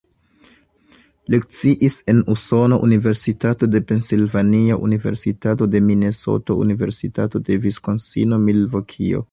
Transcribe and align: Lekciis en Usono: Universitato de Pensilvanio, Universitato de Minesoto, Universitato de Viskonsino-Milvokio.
Lekciis 1.33 1.97
en 2.13 2.21
Usono: 2.35 2.79
Universitato 2.87 3.69
de 3.75 3.83
Pensilvanio, 3.91 4.79
Universitato 4.91 5.71
de 5.77 5.85
Minesoto, 5.91 6.61
Universitato 6.67 7.43
de 7.51 7.63
Viskonsino-Milvokio. 7.67 9.27